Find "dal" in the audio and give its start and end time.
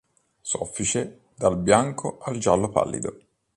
1.35-1.57